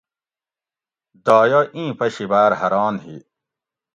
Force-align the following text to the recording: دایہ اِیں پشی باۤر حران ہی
دایہ 1.25 1.61
اِیں 1.75 1.91
پشی 1.97 2.25
باۤر 2.31 2.51
حران 2.59 2.95
ہی 3.03 3.17